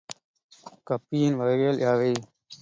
[0.87, 2.11] கப்பியின் வகைகள் யாவை?